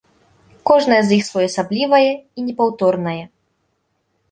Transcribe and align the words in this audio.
Кожнае 0.69 0.97
з 1.09 1.17
іх 1.17 1.23
своеасаблівае 1.27 2.09
і 2.09 2.39
непаўторнае. 2.49 3.21